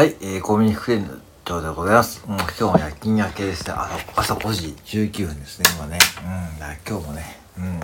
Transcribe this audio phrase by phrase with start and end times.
[0.00, 1.14] はい、えー、コミュニフレンド
[1.44, 2.24] 長でございます。
[2.26, 3.74] うん、今日も夜勤明けですね。
[3.76, 5.98] あの、朝5時19分ですね、今ね。
[6.54, 7.38] うん、だ今日もね。
[7.58, 7.64] うん。
[7.64, 7.82] 今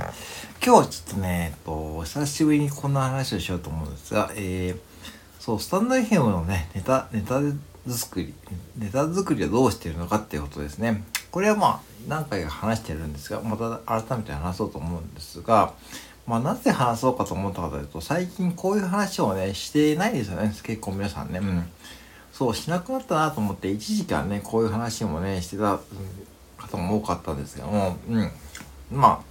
[0.61, 4.79] 日はちょっとね、えっと、久しぶりにこんな話をしようと思うんですが、えー、
[5.39, 7.43] そう、スタンド FM のね、ネタ、ネタ
[7.87, 8.33] 作り、
[8.79, 11.05] ネタ作りはどうしてるのかっていうことですね。
[11.31, 15.75] これはまあ、何回か話してるんですが、また改めて話そうと思うんですが、
[16.27, 20.55] まあ、なぜ話そうかと思ったかというと、最近こういう話をね、してないですよね。
[20.63, 21.41] 結構皆さんね。
[21.41, 21.69] うん。
[22.37, 25.81] そう、しなくなったなと思って、一時間ね、こういう話もね、してた
[26.59, 28.31] 方も多かったんですけども、うん。
[28.93, 29.25] ま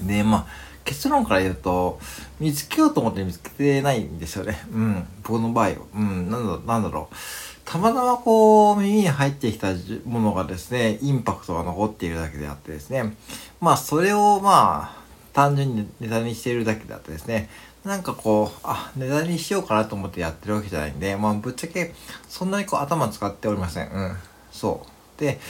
[0.00, 0.46] あ、で、まあ、
[0.84, 1.98] 結論から言うと、
[2.38, 4.64] 見つけようと思って見つけてないんですよね。
[4.72, 5.08] うん。
[5.24, 5.74] 僕の場合は。
[5.96, 6.30] うん。
[6.30, 7.16] なんだ、なんだろう。
[7.64, 9.72] たまたまこう、耳に入ってきた
[10.04, 13.16] ものがですね、インパクトが残っているだけであってですね、
[13.60, 15.01] まあ、それをまあ、
[15.32, 17.48] 単純にネタにしているだけであってですね、
[17.84, 21.94] なんかこう、あ、ネタにしようかなと思ってやってるわけじゃないんで、まあぶっちゃけ
[22.28, 23.90] そんなにこう頭使っておりません。
[23.90, 24.16] うん。
[24.52, 25.20] そう。
[25.20, 25.40] で、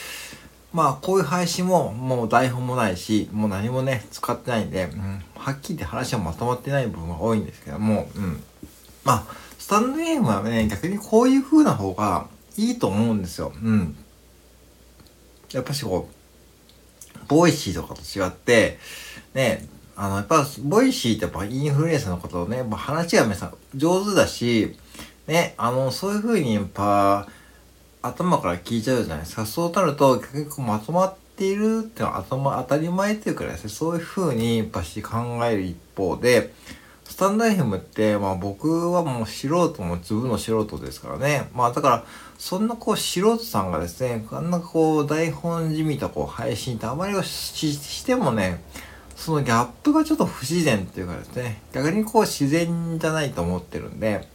[0.73, 8.43] まあこういう配信ももう台本もないし、もう何もね、使ってないんで、うん、はっきり言って話はまとまってない部分が多いんですけども、うん。
[9.05, 13.53] まあ、スタンド FM はね、逆にこういう風な方がいいと思うんですよ。
[13.63, 13.97] うん。
[15.53, 18.79] やっぱしこう、ボイシーとかと違って、
[19.35, 24.77] ね、あの、やっぱ、ボイシーってやっぱインフルエンサーのことをね、まあ、話が皆さん上手だし、
[25.27, 27.29] ね、あの、そういう風にやっぱ、
[28.03, 29.47] 頭から聞いちゃうじゃないですか。
[29.47, 36.53] そうなると、結構まとまっているっていうのは頭当たり前っていうかですね、そういう風にやっぱし考える一方で、
[37.05, 41.49] スタンド FM って、まあ僕はもう素人も自分の素人ですからね。
[41.55, 42.05] まあだから、
[42.39, 48.65] そんなこう素人さんがですね、あんなこう台本じみたこう配信ってあまりはしてもね、
[49.23, 54.27] そのギャップがちょっと不自然っていうかですね、逆にこう自然じゃないと思ってるんで、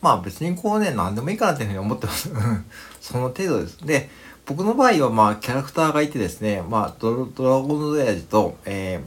[0.00, 2.30] まあ別にこうね、何でもいいかなっていうふうに思ってます。
[3.02, 3.84] その程度です。
[3.84, 4.08] で、
[4.46, 9.00] 僕の場合はまあキャラクターがいてですね、まあドラゴンズエアジと、え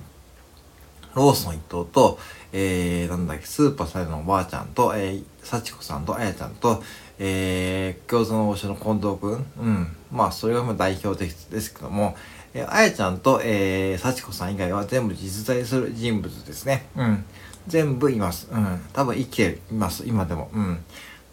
[1.14, 2.19] ー、ローソン一頭と、
[2.52, 6.84] えー、なんだっけ、スーパーサイドのおばあちゃんと、えー、幸子さんとあやちゃんと、
[7.19, 9.46] えー、餃子の王将の近藤くん。
[9.62, 9.96] うん。
[10.12, 12.18] まあ、それがまあ代表的ですけども、
[12.53, 16.88] えあやちゃんと、えー、幸子さん以外は全部実在する人物ですね。
[16.95, 17.25] うん。
[17.67, 18.50] 全部います。
[18.51, 18.81] うん。
[18.94, 20.03] 多分生きています。
[20.06, 20.50] 今でも。
[20.53, 20.84] うん。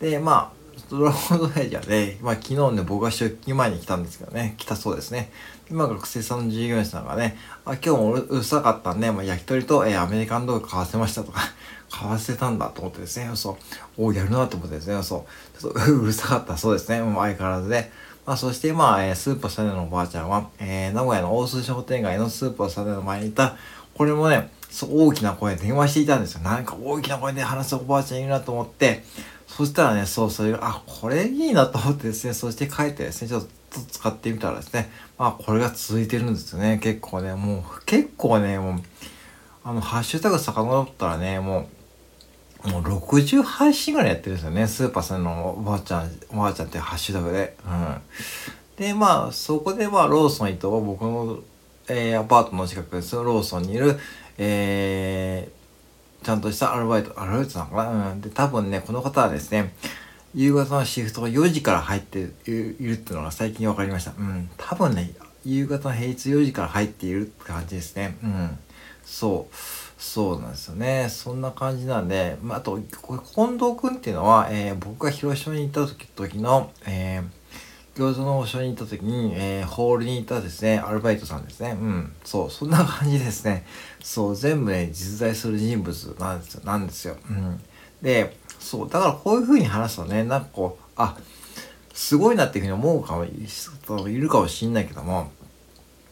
[0.01, 0.59] で、まあ、
[0.91, 5.31] ドラゴンドエイジャーで、まあ昨日ね、僕が出勤前に来たんですけどね、来たそうですね。
[5.71, 7.37] 今学生さんの従業員さんがね、
[7.67, 11.41] あ、今日もうるさかったんで、まあ焼き鳥と、えー、アメリカンドッグ買わせましたとか、
[11.91, 13.59] 買わせたんだと思ってですね、そ
[13.99, 17.91] う、おやるなと思ってですね、そう、ちょっとうるさかったそうですね、もう相変わらずで、
[18.29, 23.57] まあ、そして、まあ、えー、スーパーサネのおばあちゃんは、えー、名古屋の大須商店街のスーパーサネの前にいた、
[23.95, 24.51] これもね、
[24.87, 26.41] 大きな声で電話していたんですよ。
[26.43, 29.03] なんか大きな声で話すおばあちゃんいるなと思って、
[29.47, 36.79] そしたらね、そう、それが、あ、これいいなと思ってですね、そして帰ってですね、ちょっと使ってみたらですね、まあ、これが続いてるんですよね。
[36.83, 38.83] 結構ね、もう、結構ね、もう、
[39.65, 41.67] あの、ハッシュタグ遡ったらね、もう、
[42.65, 44.67] もう60配信ぐらいやってるんですよね。
[44.67, 47.57] スーパーさんのおばあちゃん、おばあちゃんってハッシュタグで。
[47.65, 47.97] うん。
[48.77, 51.39] で、まあ、そこでまあ、ローソン伊藤は僕の、
[51.89, 53.15] えー、アパートの近くです。
[53.15, 53.99] ローソンにいる、
[54.39, 58.11] えー、ちゃんとしたアルバイト、アルバイトなのかな？
[58.11, 58.21] うん。
[58.21, 59.73] で、多分ね、この方はですね、
[60.35, 64.13] 夕方のシフトが4時から入っているっていうのが最近分かりました。
[64.19, 64.51] うん。
[64.57, 65.13] 多分ね、
[65.45, 68.19] 夕方の平日4時から入っているって感じですね。
[68.23, 68.59] うん。
[69.05, 69.55] そう。
[69.99, 71.09] そうなんですよね。
[71.11, 81.77] そんな感じなんで、まあ、あと、近藤くんっていうのは、えー、僕が広島に行った時時の、えー、餃子の王将に行った時に、えー、ホールにいたですね、アルバイトさんですね。
[81.81, 82.13] うん。
[82.25, 83.67] そう、そんな感じですね。
[84.01, 86.63] そう、全部ね、実在する人物なんですよ。
[86.65, 87.17] なんですよ。
[87.29, 87.61] うん。
[88.01, 91.17] で、そう、だからこういう風に話すとね、なんかこう、あ、
[91.93, 95.33] すごいなっていうふうに思うかも、いるかもしんないけども、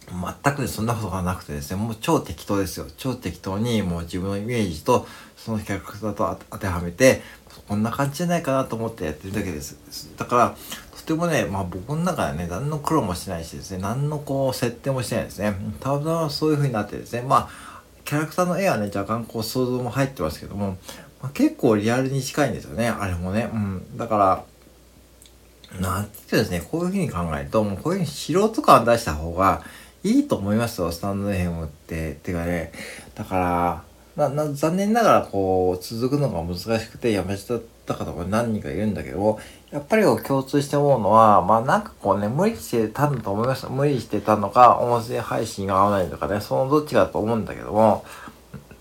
[0.09, 2.87] 全くそんなことがなくてですね、もう超適当ですよ。
[2.97, 5.07] 超適当にもう自分のイメージと
[5.37, 7.23] そのキャラクターと当てはめて、
[7.69, 9.77] こんな感じじゃないかなと思ってやってるだけです。
[10.17, 10.57] だから、
[10.97, 15.57] とてもね、まあ僕の中でね、何の苦労もしないしですね、何のこう設定もしてないですね。
[15.81, 17.67] ただそういう風になってですね、まあ、
[18.05, 20.77] キャラクターの絵はね、若干こう想像も入ってますけども、
[21.21, 23.51] まあ、結構リアルに近いんですよね、あれもね。
[23.53, 23.97] うん。
[23.97, 29.63] だから、なんて言うですね、こういう風に考えると、もうこういう風に素人感出した方が、
[30.07, 32.13] いいと思いますよ、スタンド FM って。
[32.23, 32.71] てかね、
[33.17, 33.83] だか
[34.17, 39.39] ら、な、な、残念ながらこう、続くのが難しくてやめちゃった方が何人かいるんだけど
[39.73, 43.69] やっぱり共通して思うのは、まあなんかこうね、無理してたんだと思いました。
[43.69, 48.05] 無理してたのか、音声配信が合わないとかね、そのどっちかだと思うんだけども、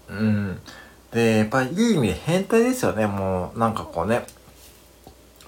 [0.10, 0.60] うん。
[1.12, 4.28] で、やっぱりいい意味で変態ですよね、もう、なんかこうね。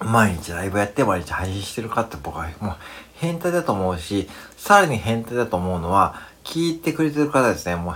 [0.00, 2.76] 毎日ライブやって毎日配信してるかって僕はもう
[3.18, 7.76] 変態だと思うし、さらに変態だと思うのは、聞いてくれてる方ですね。
[7.76, 7.94] も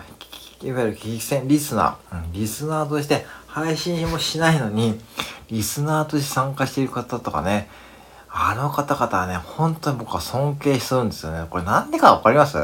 [0.62, 5.00] う、いわゆる聞き戦、リスナー、うん、リスナーとして配信もしないのに、
[5.48, 7.68] リスナーとして参加している方とかね、
[8.28, 11.46] あの方々はね、本当に僕は尊敬するんですよね。
[11.50, 12.56] これなんでかわかります？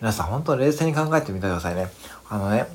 [0.00, 1.90] 皆さん本当に冷静に考えてみてくださいね。
[2.30, 2.66] あのね、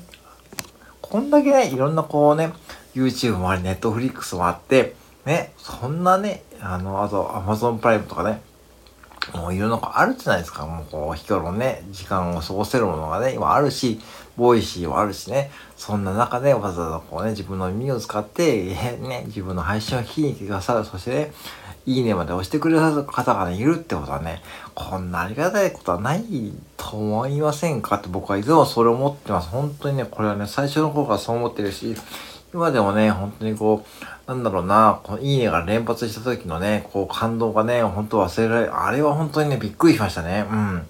[1.00, 2.52] こんだけね、いろんなこうね、
[2.94, 8.40] YouTube もあり、Netflix もあって、ね、そんなね、あの、あと Amazon プライムとかね、
[9.34, 10.66] もういろんなあるじゃないですか。
[10.66, 14.00] もうこう、日頃ね、時間を過ごせるものがね、今あるし、
[14.36, 18.64] ボイシーもあるしね、そんな中でわざわざこうね、自分の耳を使って、
[19.00, 20.84] ね、自分の配信を聞きに来てくださる。
[20.84, 21.32] そしてね、
[21.86, 24.42] いいねまで押してくれる方がね、いるってことはね、
[24.74, 27.96] こんなありがたいことはないと思いませんか？
[27.96, 29.48] って僕はいつもそれを思ってます。
[29.48, 31.94] 本当にね、これはね、最初の頃からそう思ってるし、
[32.54, 40.46] 今でもね、本当にこう、なんだろうな、このいいねが連発した時のね、こう感動がね、本当忘れられ、あれは本当にね、びっくりしましたね。
[40.48, 40.86] うん。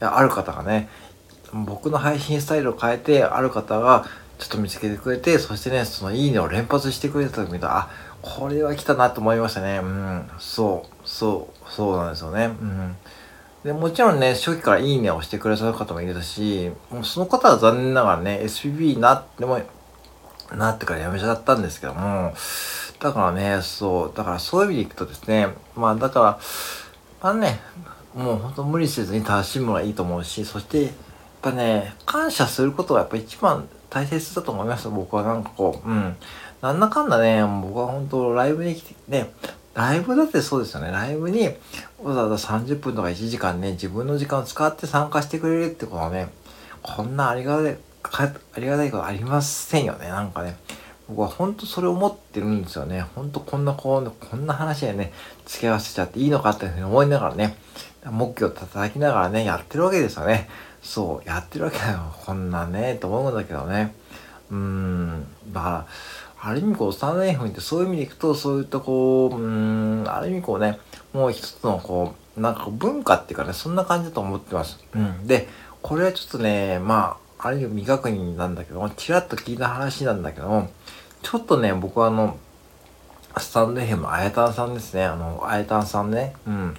[0.00, 0.88] いや、ある方がね、
[1.52, 4.06] 僕の配信スタイルを変えて、ある方が
[4.38, 7.90] ちょっと見つけてくれて、そしてね、そのいいねを連発してくれた時見たら、あ、
[8.22, 9.80] これは来たなと思いましたね。
[9.82, 10.30] うん。
[10.38, 12.46] そう、そう、そうなんですよね。
[12.46, 12.96] うん。
[13.64, 19.60] で、もちろんね、初期からいいねをしてくれた方もいるし、もうその方は残念ながらね、SPB なっても、
[20.56, 22.34] なってからやめちゃったんですけども、
[23.00, 26.38] だからね、そう、だからそういう意味でいくとですね、まあだから、
[27.22, 27.60] まあね、
[28.14, 30.92] もうほんと無理せずに楽しむのがいいと思うし、そして、やっ
[31.40, 34.88] ぱね、感謝することがやっぱ一番大切だと思います。
[34.88, 36.16] 僕はなんかこう、うん。
[36.60, 39.32] なんだかんだね、僕は本当ライブに来て、ね、
[39.74, 40.90] ライブだってそうですよね。
[40.90, 41.48] ライブに
[42.02, 46.28] わざわざ30分とか1時間ね、自分の時間を使って参加してくれるってことはね、
[46.82, 50.08] こんなありがたい、かありがたいことありませんよね。
[50.08, 50.56] なんかね。
[51.08, 53.04] 僕は本当それ思ってるんですよね。
[53.14, 55.12] 本当こんなこう、こんな話でね、
[55.46, 57.56] 付き合わせちゃっていいのかっていうふうに思いながらね、
[58.04, 60.48] 目標を叩きながらね、やってるわけですよね。
[60.82, 62.14] そう、やってるわけだよ。
[62.24, 63.94] こんなね、と思うんだけどね。
[64.50, 65.86] うーん、だから、
[66.44, 70.78] ある意味こう、スタンド F ってそういう意味でいくと、そういったこう、うーん、ある意味こうね、
[71.12, 74.78] もう一つのこう、なんか文化っていうかね、そんな感じだと思ってます。
[74.94, 75.26] うん。
[75.26, 75.48] で、
[75.82, 80.70] これはちょっとね、まあ、ある意味未確認なんだけども、ちらっと聞いた話なんだけども、
[81.22, 82.36] ちょっとね、僕はあの、
[83.36, 85.04] スタンド FM あやたんさんですね。
[85.04, 86.34] あの、あやたんさんね。
[86.46, 86.76] うん。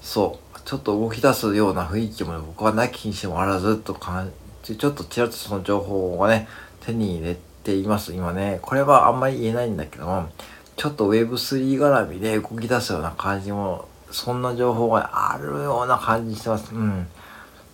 [0.00, 0.60] そう。
[0.64, 4.30] ちょっと動き出すような雰囲気も、ね、僕はなきにしてもあらずと感
[4.62, 6.46] じ、ちょっとちらっとその情報がね、
[6.86, 8.60] 手に入れています、今ね。
[8.62, 10.28] これはあんまり言えないんだけども、
[10.76, 16.72] ちょっと Web3 絡みで動き出すような感じも、そんな情報があるような感じしてます。
[16.74, 17.08] うん。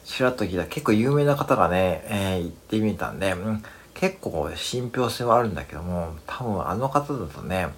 [0.07, 0.65] ちらっと聞いた。
[0.67, 3.63] 結構有名な方がね、えー、言ってみたんで、うん、
[3.93, 7.69] 結構信憑性はあるんだけども、多分あの方だとね、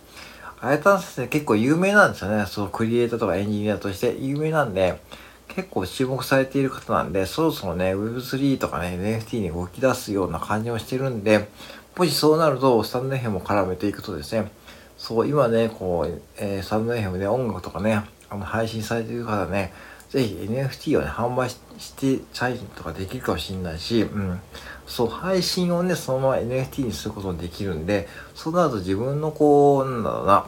[0.61, 2.45] あやたん先生結構有名なんですよね。
[2.47, 5.01] そのクリエイターとかエンジニアとして有名なんで、
[5.49, 11.49] 結構注目されている方なんで、そろそろね、Web3 とかね、NFT に動き出すような感じもしてるんで、
[11.97, 14.51] もしそうなると、スタンド FM も絡めていくとですね、
[14.99, 19.73] そう、今ね、こう、えー、スタンド FM で音楽とかね、あの配信されている方ね、
[20.11, 21.59] ぜひ NFT をね、販売し
[21.97, 24.41] てチイとかできるかもしれないし、うん。
[24.87, 30.47] そう、配信をね、そのまま NFT にすることもできるんで、そうなると自分のこう、なんだろうな、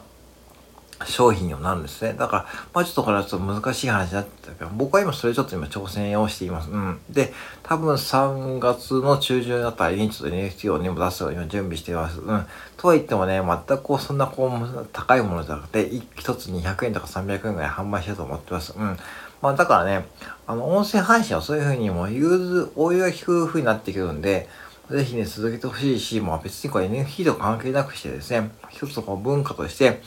[1.05, 2.13] 商品にもなるんですね。
[2.17, 6.69] だから、まあちょっとこれはちょっと難しい話になってたけど、僕は今それちょっと今挑戦をしています。
[6.69, 6.99] うん。
[7.09, 12.19] で、多分3月の中旬あたりにちょっと NFT をね、出すように準備しています。
[12.19, 12.45] うん。
[12.77, 18.73] とは言ってもね、全くこう、そんなこう、高いものじゃなくて、一つ200円とか300円ぐらい販売しようと思ってます。
[18.77, 18.97] うん。
[19.41, 20.05] まあだからね、
[20.47, 24.47] あの、音声配信はそういう風にもう、融通、応用が効く風になってくるんで、
[24.89, 30.01] ぜひね、続けてほしいし、まあ別にこれ NFT と関係なくしてですね、一つのこう文化として、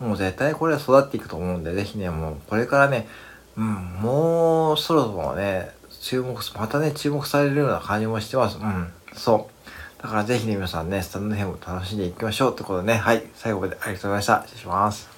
[0.00, 3.06] もう絶対これは育っていくと思うんで、ぜひね、もうこれからね、
[3.56, 8.58] うん、もうそろそろね、注目、またね、注目されるような感じもしてます。
[8.58, 10.02] うん、そう。
[10.02, 14.42] だからぜひね、皆さんね、スタンドヘム楽しんでいきましょうってことでね、はい、最後までありがとうございました。
[14.42, 15.15] 失礼します。